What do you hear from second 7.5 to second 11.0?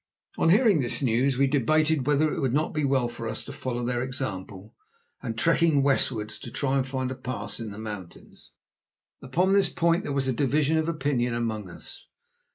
in the mountains. Upon this point there was a division of